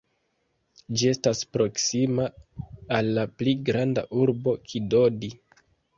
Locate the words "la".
3.19-3.27